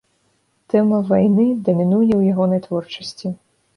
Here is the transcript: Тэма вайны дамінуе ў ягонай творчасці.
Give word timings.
Тэма 0.73 0.97
вайны 1.11 1.45
дамінуе 1.67 2.07
ў 2.15 2.21
ягонай 2.35 2.63
творчасці. 2.67 3.27